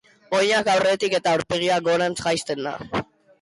[0.35, 2.75] Oinak aurretik eta aurpegia gorantz jaisten da.